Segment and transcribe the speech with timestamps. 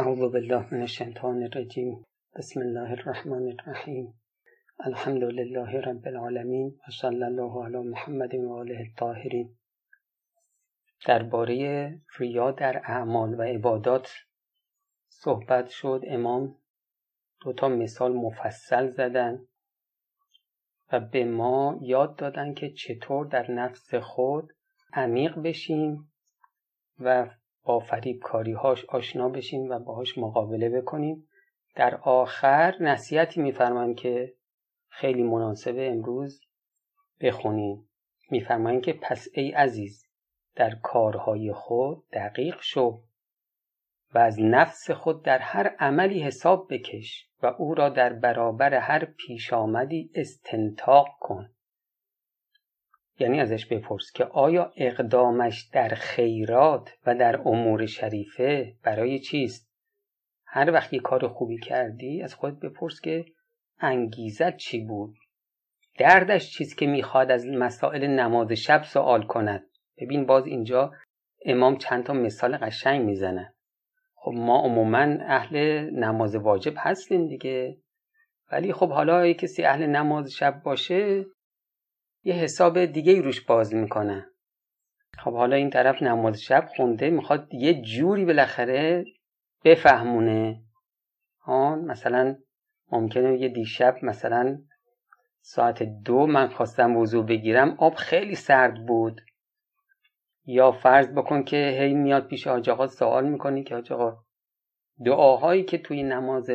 [0.00, 2.04] اعوذ بالله من الشیطان الرجیم
[2.36, 4.20] بسم الله الرحمن الرحیم
[4.80, 9.56] الحمد لله رب العالمین و صلی الله علی محمد و آله الطاهرین.
[11.06, 11.56] درباره
[12.18, 14.10] ریا در اعمال و عبادات
[15.08, 16.00] صحبت شد.
[16.06, 16.58] امام
[17.40, 19.46] دو تا مثال مفصل زدن
[20.92, 24.52] و به ما یاد دادن که چطور در نفس خود
[24.92, 26.12] عمیق بشیم
[26.98, 27.30] و
[27.68, 31.28] با فریب کاریهاش آشنا بشیم و باهاش مقابله بکنیم.
[31.76, 34.34] در آخر نصیحتی میفرماییم که
[34.88, 36.40] خیلی مناسب امروز
[37.20, 37.88] بخونیم
[38.30, 40.06] میفرماییم که پس ای عزیز
[40.56, 43.02] در کارهای خود دقیق شو
[44.14, 49.04] و از نفس خود در هر عملی حساب بکش و او را در برابر هر
[49.04, 51.50] پیش آمدی استنتاق کن.
[53.18, 59.68] یعنی ازش بپرس که آیا اقدامش در خیرات و در امور شریفه برای چیست؟
[60.46, 63.24] هر وقت یه کار خوبی کردی از خود بپرس که
[63.80, 65.16] انگیزت چی بود؟
[65.98, 69.64] دردش چیست که می‌خواد از مسائل نماز شب سوال کند؟
[70.00, 70.92] ببین باز اینجا
[71.44, 73.54] امام چند تا مثال قشنگ می‌زنه.
[74.14, 75.56] خب ما عموما اهل
[75.90, 77.78] نماز واجب هستیم دیگه.
[78.52, 81.24] ولی خب حالا کسی اهل نماز شب باشه
[82.28, 84.26] یه حساب دیگه روش باز می‌کنه.
[85.18, 89.04] خب حالا این طرف نماز شب خونده می‌خواد یه جوری بالاخره
[89.64, 90.62] بفهمونه.
[91.40, 92.36] ها مثلا
[92.92, 94.58] ممکنه یه دیشب مثلا
[95.40, 99.20] ساعت دو من خواستم وضوع بگیرم آب خیلی سرد بود.
[100.46, 103.92] یا فرض بکن که هی میاد پیش حاج آقا سوال می‌کنی که حاج
[105.04, 106.50] دعاهایی که توی نماز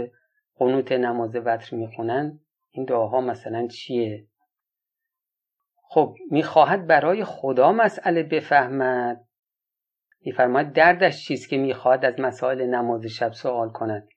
[0.55, 2.39] قنوت نماز وتر می‌خونن
[2.71, 4.27] این دعاها مثلا چیه؟
[5.93, 9.25] خب می‌خواهد برای خدا مسئله بفهمد.
[10.25, 14.07] میفرماید دردش چیست که می‌خواهد از مسائل نماز شب سوال کند؟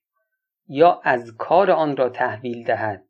[0.69, 3.05] یا از کار آن را تحویل دهد؟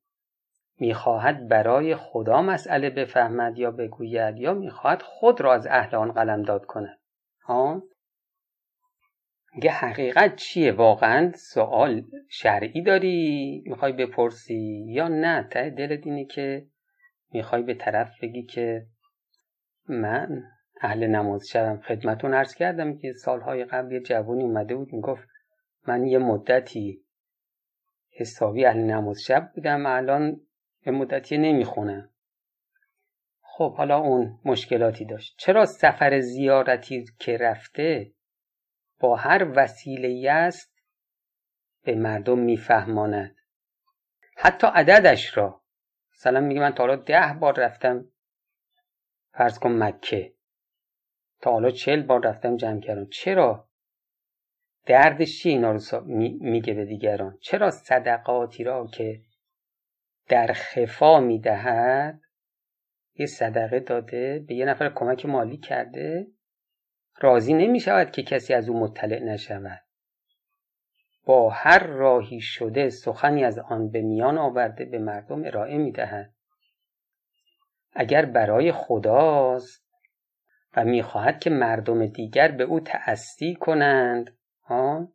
[0.79, 6.65] می‌خواهد برای خدا مسئله بفهمد یا بگوید؟ یا می‌خواهد خود را از اهل آن قلمداد
[6.65, 6.99] کند؟
[7.45, 7.83] ها؟
[9.55, 16.67] میگه حقیقت چیه؟ واقعا سوال شرعی داری؟ می‌خوای بپرسی یا نه؟ ته دلت اینه که
[17.33, 18.87] می‌خوای به طرف بگی که
[19.89, 20.43] من
[20.81, 25.29] اهل نماز شبم خدمتون عرض کردم که سالهای قبل یه جوانی اومده بود می‌گفت
[25.89, 27.05] من یه مدتی
[28.11, 30.41] حسابی اهل نماز شب بودم الان
[30.85, 32.11] به مدتی نمی‌خونم.
[33.41, 35.35] خب حالا اون مشکلاتی داشت.
[35.39, 38.13] چرا سفر زیارتی که رفته
[39.01, 40.77] با هر وسیله است
[41.85, 43.37] به مردم میفهماند؟
[44.37, 45.63] حتی عددش را
[46.17, 48.05] مثلا میگه من تا حالا ده بار رفتم.
[49.33, 50.33] فرض کن مکه.
[51.41, 53.07] تا حالا چل بار رفتم جمع کردم.
[53.07, 53.69] چرا؟
[54.87, 56.01] دردش چی اینا رو
[56.41, 59.21] میگه به دیگران؟ چرا صدقاتی را که
[60.29, 62.21] در خفا می‌دهد
[63.15, 66.27] یه صدقه داده به یه نفر کمک مالی کرده؟
[67.21, 69.86] راضی نمی شود که کسی از او مطلع نشود.
[71.27, 76.33] با هر راهی شده سخنی از آن به میان آورده به مردم ارائه می دهد.
[77.93, 79.87] اگر برای خداست
[80.77, 85.09] و می‌خواهد که مردم دیگر به او تأسی کنند ها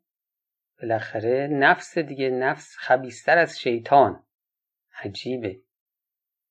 [0.81, 4.23] بالاخره نفس دیگه نفس خبیستر از شیطان.
[5.03, 5.61] عجیبه.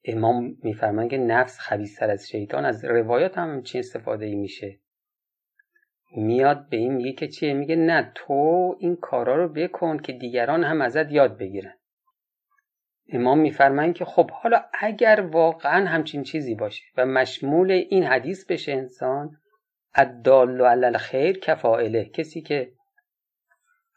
[0.04, 4.80] امام میفرمایند که نفس خبیستر از شیطان از روایات هم چی استفاده ای میشه.
[6.16, 10.64] میاد به این میگه که چیه؟ میگه نه تو این کارا رو بکن که دیگران
[10.64, 11.74] هم ازت یاد بگیرن.
[13.12, 18.72] امام میفرمایند که خب حالا اگر واقعا همچین چیزی باشه و مشمول این حدیث بشه
[18.72, 19.36] انسان
[19.94, 22.72] الدال علی الخیر کفائله کسی که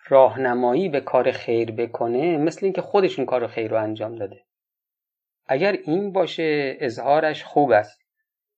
[0.08, 4.42] راهنمایی به کار خیر بکنه مثل اینکه خودشون کار خیر رو انجام داده.
[5.48, 8.03] اگر این باشه اظهارش خوب است.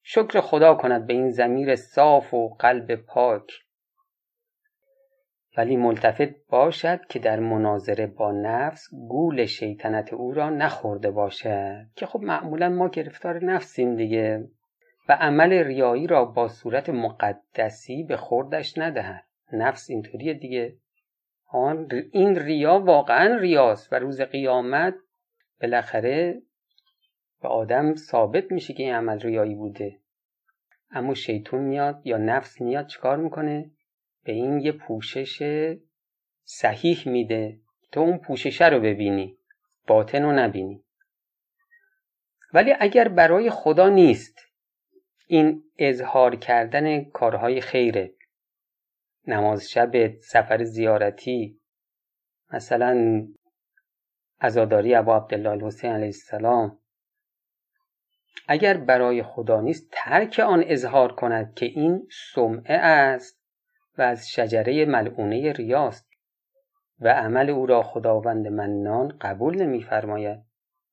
[0.08, 3.52] شکر خدا کند به این زمیر صاف و قلب پاک.
[5.58, 11.86] ولی ملتفت باشد که در مناظره با نفس گول شیطنت او را نخورده باشد.
[11.96, 14.48] که خب معمولا ما گرفتار نفسیم دیگه.
[15.10, 19.26] و عمل ریایی را با صورت مقدسی به خوردش ندهد.
[19.54, 20.78] نفس اینطوریه دیگه.
[22.12, 24.96] این ریا واقعا ریاست و روز قیامت
[25.62, 26.42] بالاخره
[27.42, 30.00] به آدم ثابت میشه که این عمل ریایی بوده.
[30.92, 33.72] اما شیطون میاد یا نفس میاد چیکار می‌کنه؟
[34.24, 35.44] به این یه پوشش
[36.44, 37.60] صحیح میده
[37.92, 39.38] تو اون پوششه رو ببینی
[39.88, 40.84] باطن رو نبینی.
[42.54, 44.40] ولی اگر برای خدا نیست
[45.28, 48.16] این اظهار کردن کارهای خیره.
[49.28, 51.60] نماز شب سفر زیارتی
[52.54, 53.28] مثلا
[54.42, 56.80] عزاداری ابا عبدالله الحسین علیه السلام.
[58.48, 63.42] اگر برای خدا نیست ترک آن اظهار کند که این سمعه است
[63.98, 66.10] و از شجره ملعونه ریاست
[67.00, 70.40] و عمل او را خداوند منان قبول نمیفرماید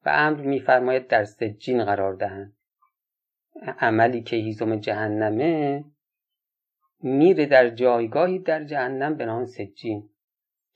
[0.07, 2.53] و امر میفرماید در سجین قرار دهند.
[3.79, 5.85] عملی که هیزم جهنمه
[7.01, 10.11] میره در جایگاهی در جهنم به نام سجین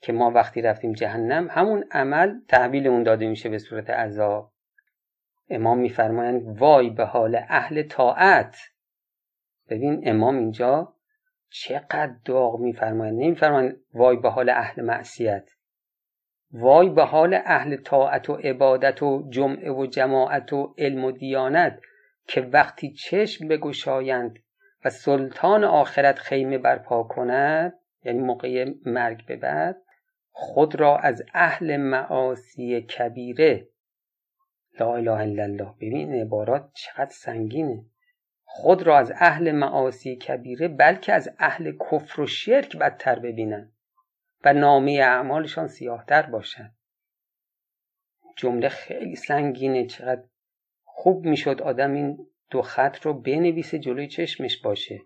[0.01, 4.51] که ما وقتی رفتیم جهنم همون عمل تحویل اون داده میشه به صورت عذاب.
[5.49, 8.57] امام میفرمایند وای به حال اهل طاعت.
[9.69, 10.93] ببین امام اینجا
[11.49, 15.49] چقدر داغ میفرمایند نمیفرمایند وای به حال اهل معصیت.
[16.51, 21.79] وای به حال اهل طاعت و عبادت و جمعه و جماعت و علم و دیانت
[22.27, 24.39] که وقتی چشم بگشایند
[24.85, 27.73] و سلطان آخرت خیمه برپا کند
[28.03, 29.77] یعنی موقع مرگ به بعد
[30.31, 33.67] خود را از اهل معاصی کبیره
[34.79, 35.73] لا اله الا الله.
[35.81, 37.85] ببین عبارات چقدر سنگینه.
[38.43, 43.71] خود را از اهل معاصی کبیره بلکه از اهل کفر و شرک بدتر ببینن
[44.45, 46.71] و نامه اعمالشان سیاهتر باشد
[48.35, 49.85] جمله خیلی سنگینه.
[49.85, 50.23] چقدر
[50.83, 55.01] خوب می‌شد آدم این دو خط رو بنویسه جلوی چشمش باشه.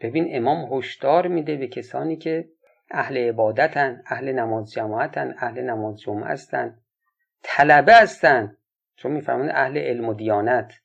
[0.00, 2.48] ببین امام هشدار میده به کسانی که
[2.90, 6.80] اهل عبادتن اهل نماز جماعتن اهل نماز جمعه هستن
[7.42, 8.56] طلبه هستن.
[9.00, 10.80] چون میفرمایند اهل علم و دیانت.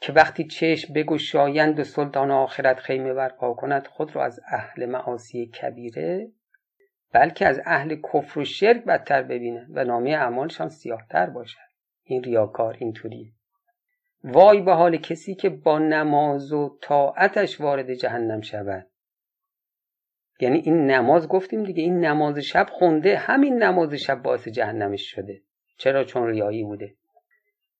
[0.00, 5.46] که وقتی چشم بگشایند و سلطان آخرت خیمه برپا کند خود را از اهل معاصی
[5.46, 6.32] کبیره
[7.12, 9.66] بلکه از اهل کفر و شرک بدتر ببینه.
[9.70, 11.58] و نامه اعمالشان سیاهتر باشد.
[12.02, 13.32] این ریاکار اینطوریه.
[14.24, 18.86] وای به حال کسی که با نماز و طاعتش وارد جهنم شود.
[20.40, 25.42] یعنی این نماز گفتیم دیگه این نماز شب خونده همین نماز شب باعث جهنمش شده.
[25.76, 26.94] چرا چون ریایی بوده؟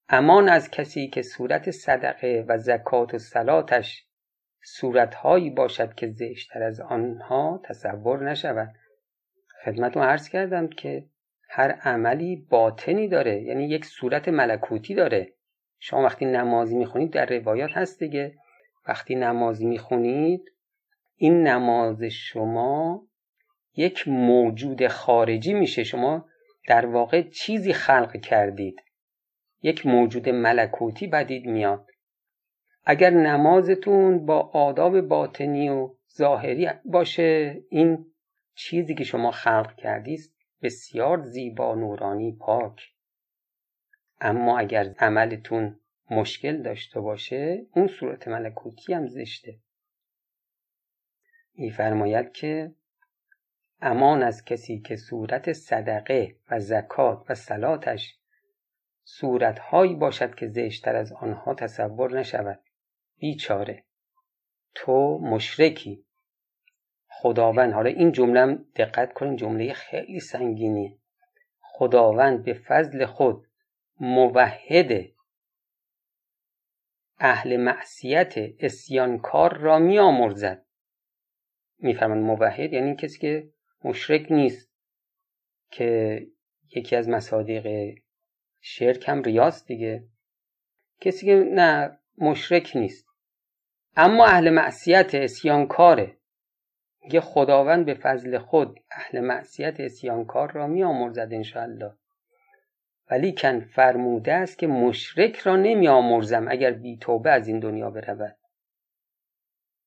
[0.09, 4.05] امان از کسی که صورت صدقه و زکات و سلاتش
[4.63, 8.73] صورتهایی باشد که زشتر از آنها تصور نشود.
[9.65, 11.05] خدمتون عرض کردم که
[11.49, 15.33] هر عملی باطنی داره یعنی یک صورت ملکوتی داره.
[15.79, 18.35] شما وقتی نمازی می‌خونید در روایات هست دیگه.
[18.87, 20.51] وقتی نمازی می‌خونید
[21.15, 23.07] این نماز شما
[23.75, 25.83] یک موجود خارجی میشه.
[25.83, 26.25] شما
[26.67, 28.81] در واقع چیزی خلق کردید.
[29.61, 31.87] یک موجود ملکوتی بدید میاد.
[32.85, 38.05] اگر نمازتون با آداب باطنی و ظاهری باشه این
[38.55, 40.31] چیزی که شما خلق کردید
[40.61, 42.81] بسیار زیبا نورانی پاک.
[44.21, 45.79] اما اگر عملتون
[46.11, 49.59] مشکل داشته باشه اون صورت ملکوتی هم زشته.
[51.53, 52.71] میفرماید که
[53.81, 58.19] امان از کسی که صورت صدقه و زکات و سلاتش
[59.03, 62.59] صورتهایی باشد که زشتر از آنها تصور نشود.
[63.17, 63.83] بیچاره.
[64.75, 66.05] تو مشرکی.
[67.07, 67.73] خداوند.
[67.73, 70.99] حالا این جمله دقت کنین جمله خیلی سنگینی
[71.59, 73.47] خداوند به فضل خود
[73.99, 74.91] موحد
[77.19, 80.65] اهل معصیت اسیانکار را میآمرزد.
[81.79, 83.49] میفرمان موحد یعنی کسی که
[83.85, 84.71] مشرک نیست
[85.71, 86.21] که
[86.75, 87.95] یکی از مصادیق
[88.61, 90.07] شرک هم ریاست دیگه.
[91.01, 93.05] کسی که نه مشرک نیست.
[93.95, 96.17] اما اهل معصیت اسیانکاره.
[97.01, 101.93] میگه خداوند به فضل خود اهل معصیت اسیانکار را میآمرزد انشاءالله.
[103.11, 108.37] ولیکن فرموده است که مشرک را نمیآمرزم اگر بی توبه از این دنیا برود.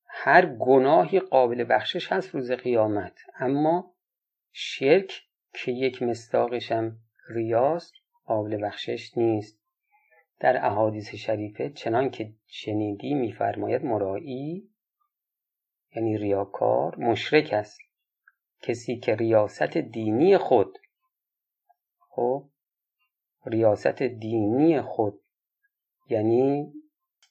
[0.06, 3.18] هر گناهی قابل بخشش هست روز قیامت.
[3.38, 3.94] اما
[4.60, 5.22] شرک
[5.54, 6.96] که یک مستاقشم
[7.30, 7.92] ریاست
[8.24, 9.60] قابل بخشش نیست.
[10.40, 14.70] در احادیث شریفه چنان که شنیدی میفرماید مرایی
[15.96, 17.80] یعنی ریاکار مشرک است.
[18.62, 20.78] کسی که ریاست دینی خود
[21.98, 22.48] خب؟
[23.46, 25.20] ریاست دینی خود
[26.10, 26.72] یعنی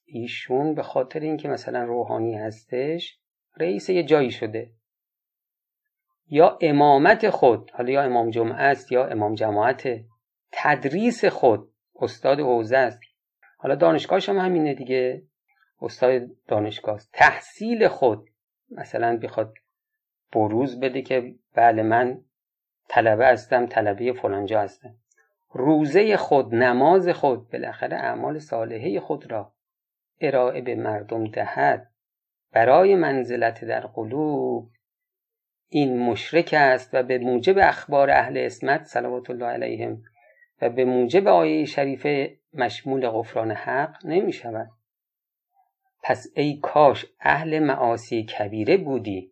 [0.05, 3.19] ایشون به خاطر اینکه مثلا روحانی هستش
[3.57, 4.76] رئیس یه جایی شده.
[6.29, 9.83] یا امامت خود حالا یا امام جمعه است یا امام جماعت
[10.51, 12.99] تدریس خود استاد حوزه است.
[13.57, 15.23] حالا دانشگاهش هم همینه دیگه.
[15.81, 17.09] استاد دانشگاه است.
[17.13, 18.29] تحصیل خود.
[18.71, 19.53] مثلا بخواد
[20.33, 22.21] بروز بده که بله من
[22.87, 24.95] طلبه هستم طلبه فلانجا هستم.
[25.51, 29.53] روزه خود نماز خود بالاخره اعمال صالحه خود را
[30.21, 31.91] ارائه به مردم دهد.
[32.51, 34.71] برای منزلت در قلوب
[35.69, 40.03] این مشرک است و به موجب اخبار اهل اسمت صلوات الله علیهم
[40.61, 44.69] و به موجب آیه شریفه مشمول غفران حق نمی شود.
[46.03, 49.31] پس ای کاش اهل معاصی کبیره بودی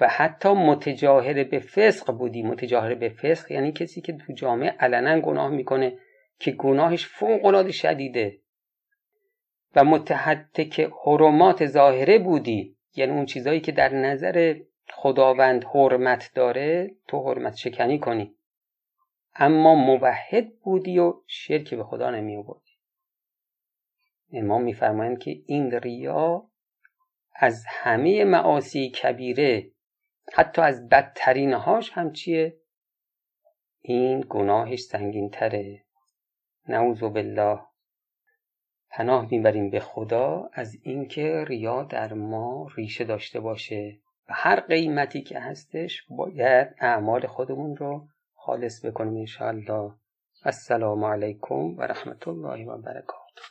[0.00, 2.42] و حتی متجاهر به فسق بودی.
[2.42, 5.98] متجاهر به فسق یعنی کسی که تو جامعه علنا گناه می‌کنه
[6.38, 8.38] که گناهش فوق العاده شدیده
[9.76, 12.76] و متحدک حرمات ظاهره بودی.
[12.96, 14.54] یعنی اون چیزایی که در نظر
[14.94, 18.34] خداوند حرمت داره تو حرمت شکنی کنی.
[19.34, 22.72] اما موحد بودی و شرک به خدا نمی آوردی
[24.32, 26.48] امام میفرمایند که این ریا
[27.34, 29.70] از همه معاصی کبیره
[30.32, 32.58] حتی از بدترینهاش هم چیه؟
[33.80, 35.84] این گناهش سنگین تره
[36.68, 37.60] نعوذ بالله
[38.90, 43.98] پناه می‌بریم به خدا از اینکه ریا در ما ریشه داشته باشه.
[44.28, 49.92] و هر قیمتی که هستش باید اعمال خودمون رو خالص بکنیم انشاءالله.
[50.44, 53.42] السلام علیکم و رحمت الله و برکاته.